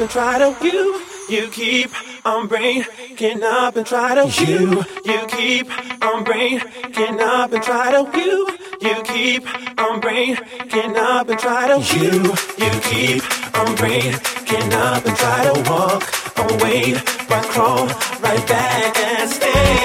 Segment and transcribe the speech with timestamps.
[0.00, 1.02] up and try to you.
[1.28, 1.90] You keep
[2.24, 4.82] on breaking up and try to you.
[5.04, 5.68] You keep
[6.02, 8.48] on breaking up and try to you.
[8.80, 9.44] You keep
[9.78, 12.22] on breaking up and try to you.
[12.56, 16.02] You keep on breaking up and try to walk
[16.38, 16.94] away,
[17.28, 17.86] but crawl
[18.22, 19.79] right back and stay.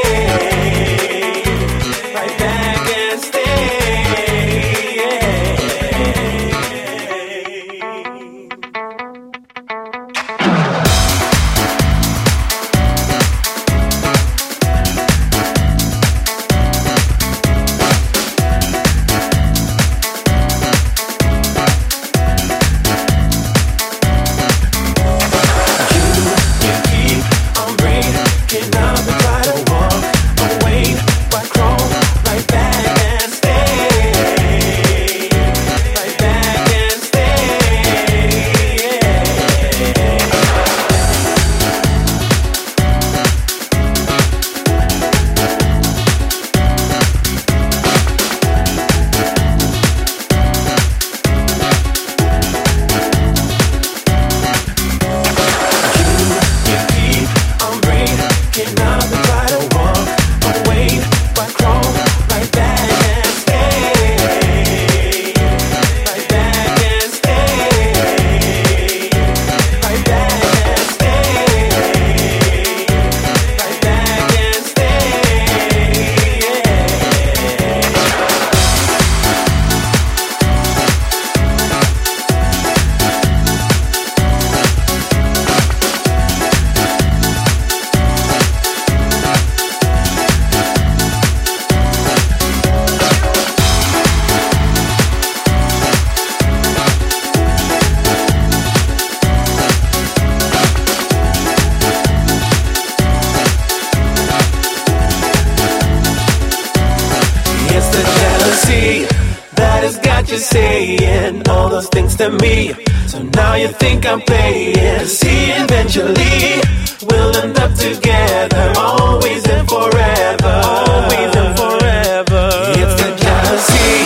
[112.30, 112.74] Those me.
[113.08, 115.06] So now you think I'm playing.
[115.06, 116.62] See, eventually
[117.08, 120.62] we'll end up together, always and forever.
[120.66, 122.44] Always and forever.
[122.82, 123.98] It's the jealousy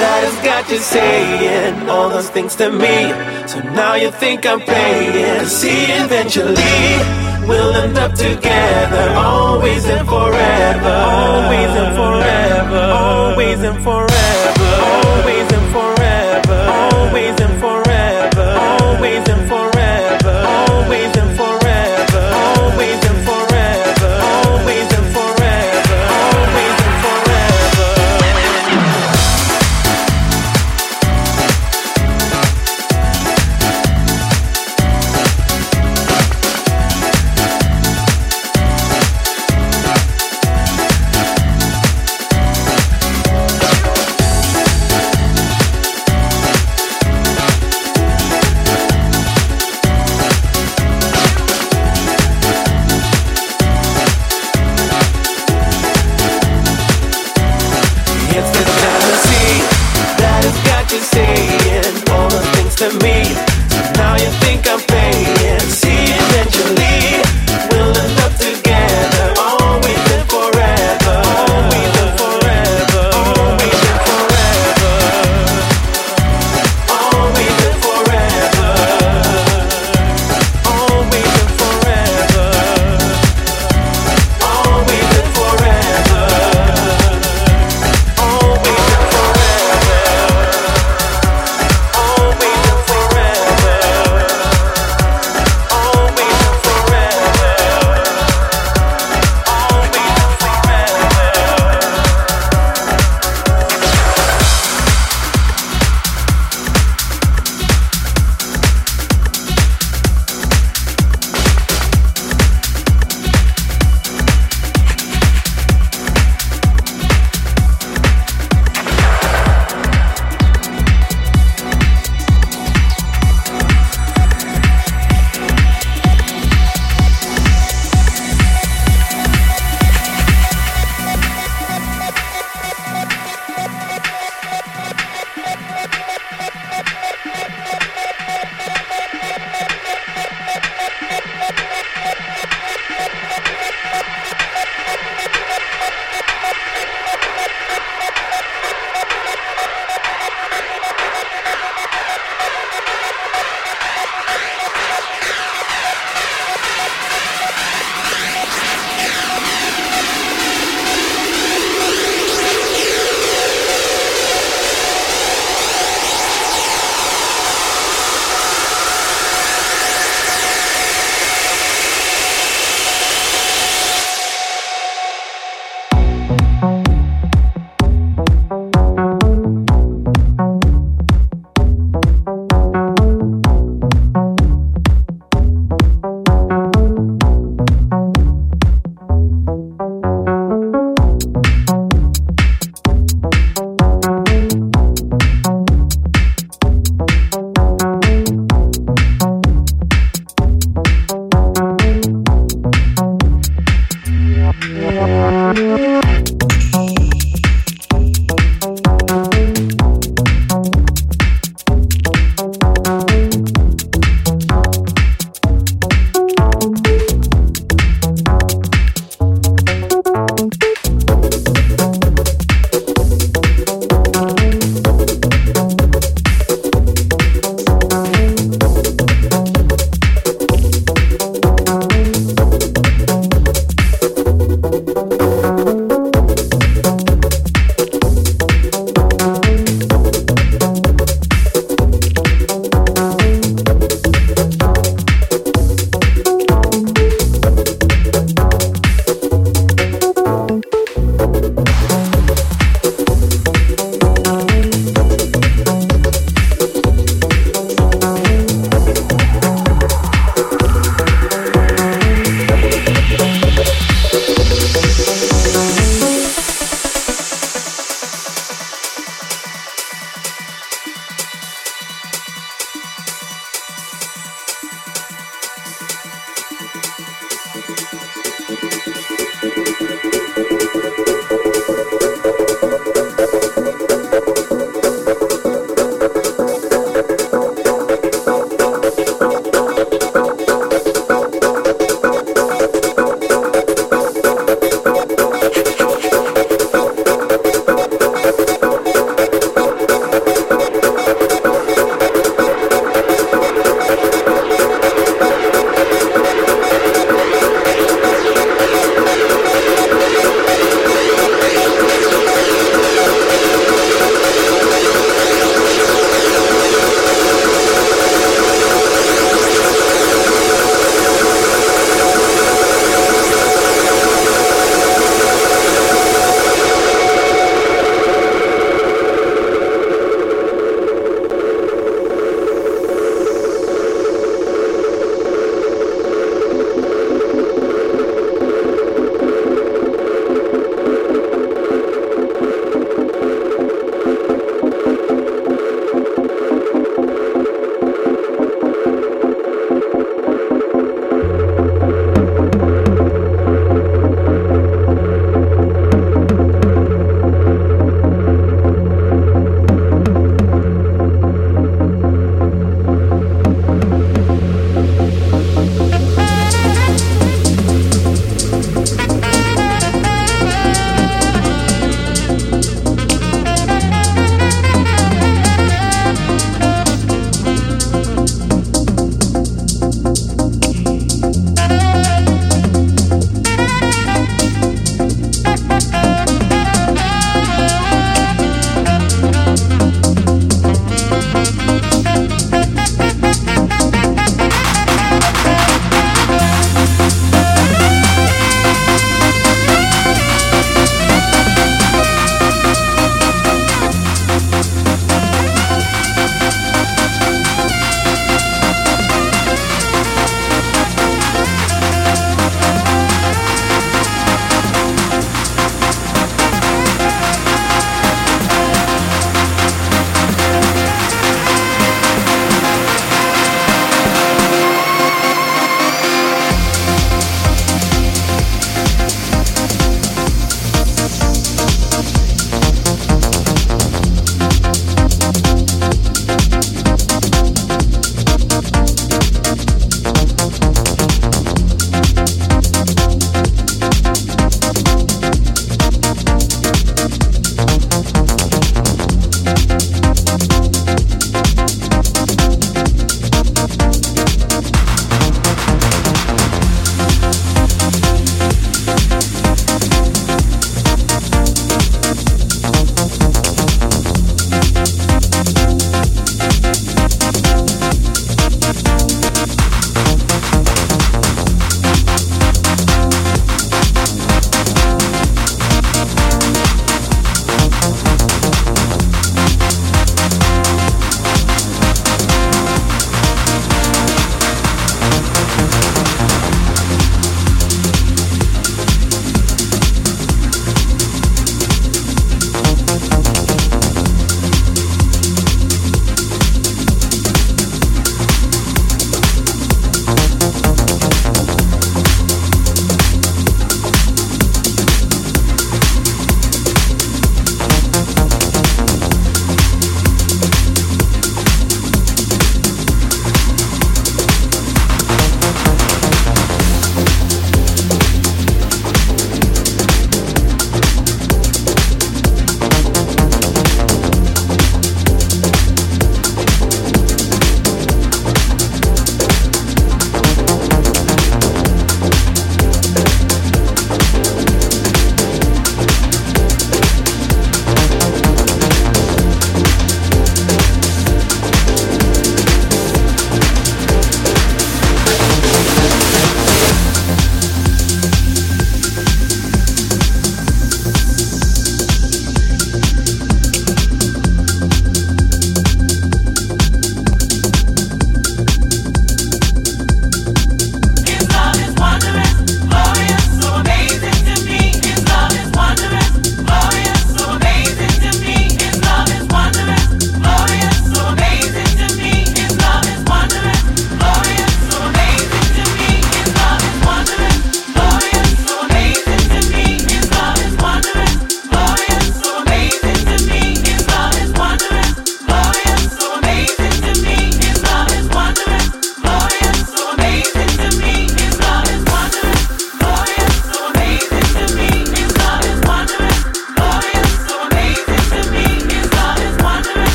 [0.00, 3.12] that has got you saying all those things to me.
[3.46, 5.46] So now you think I'm playing.
[5.46, 6.86] See, eventually
[7.46, 10.96] we'll end up together, always and forever.
[11.26, 12.84] Always and forever.
[12.92, 14.59] Always and forever.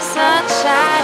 [0.00, 0.99] sunshine.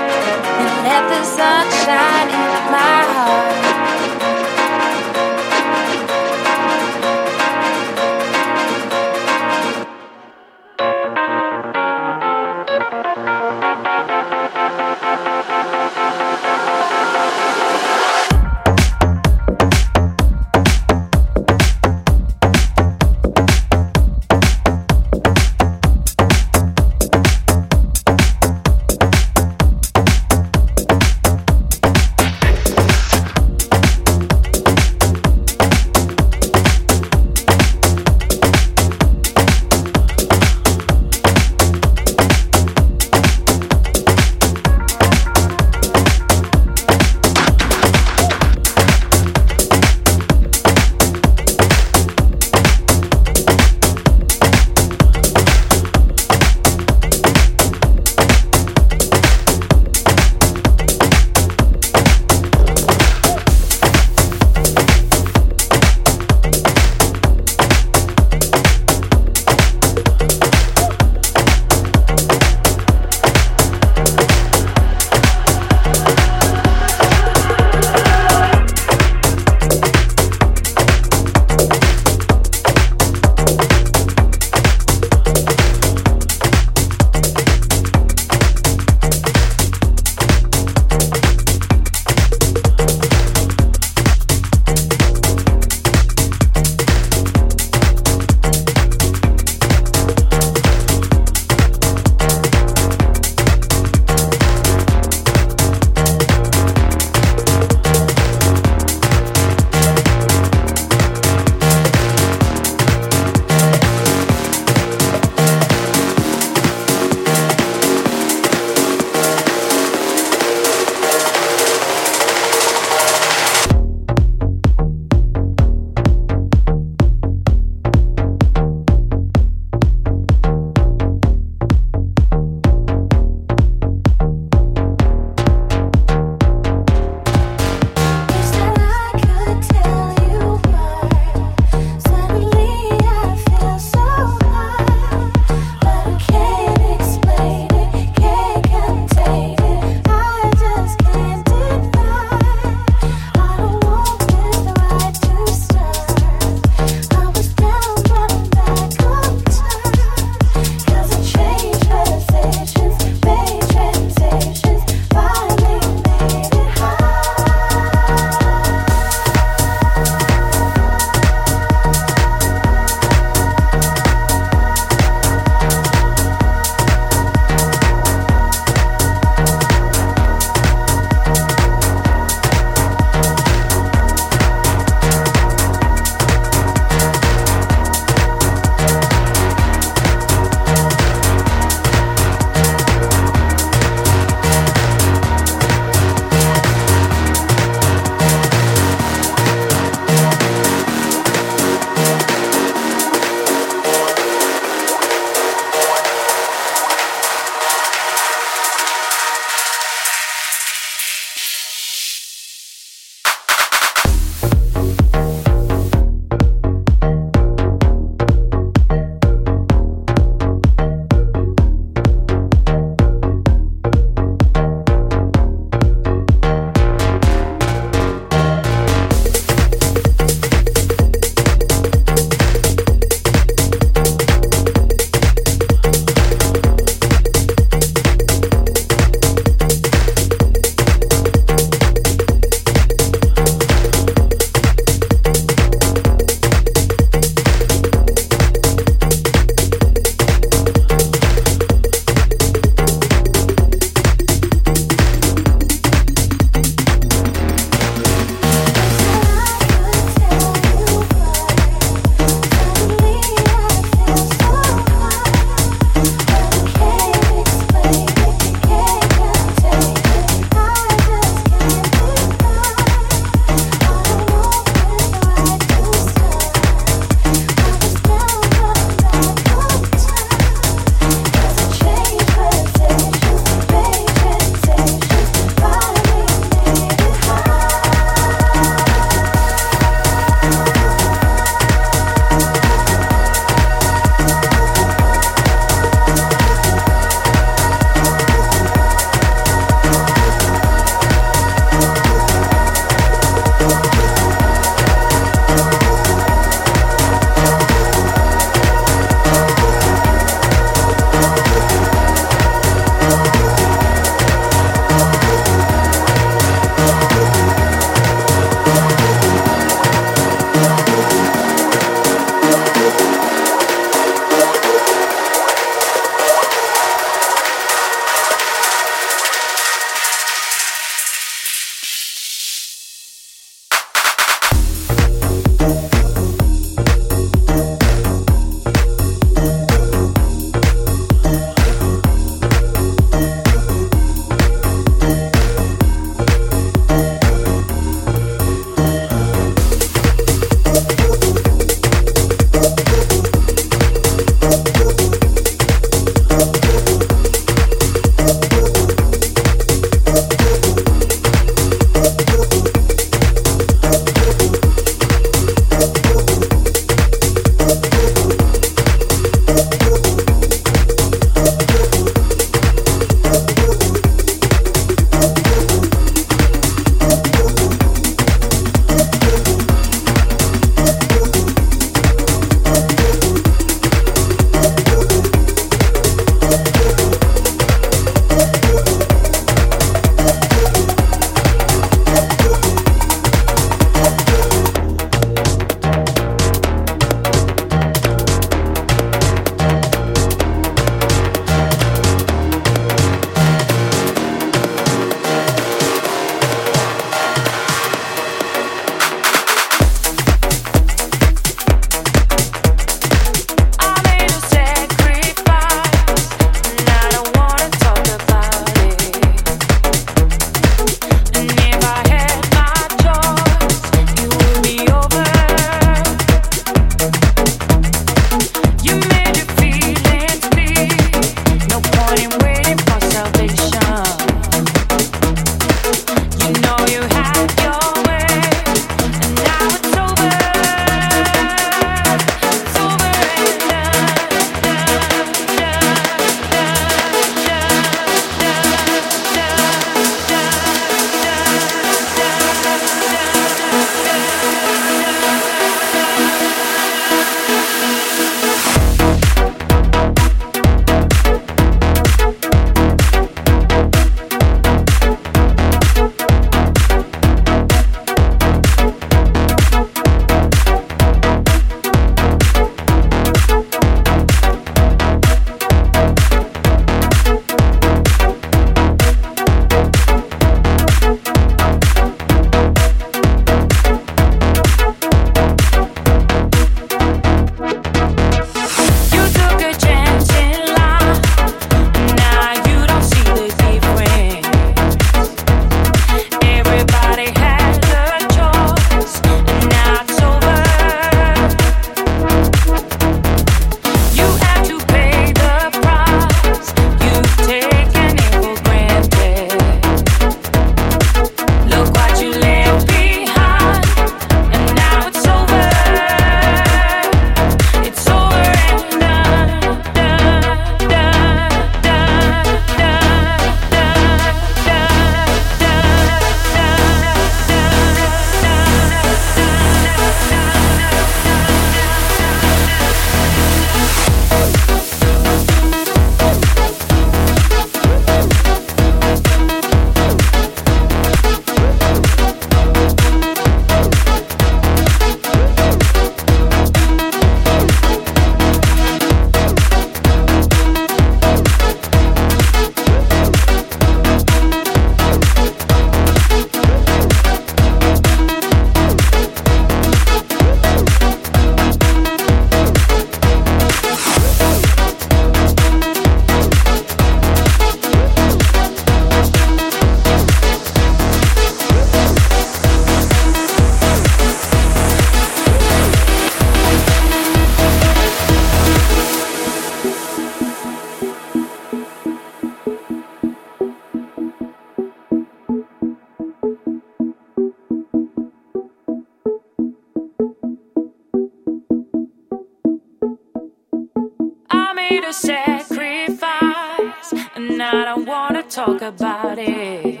[598.64, 600.00] Talk about it.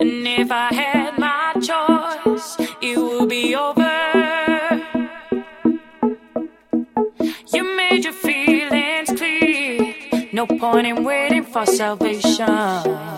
[0.00, 4.82] And if I had my choice, it would be over.
[7.52, 9.94] You made your feelings clear,
[10.32, 13.17] no point in waiting for salvation.